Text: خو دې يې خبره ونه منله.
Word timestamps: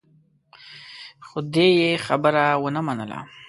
خو 1.27 1.37
دې 1.53 1.67
يې 1.79 1.91
خبره 2.05 2.45
ونه 2.63 2.81
منله. 2.87 3.19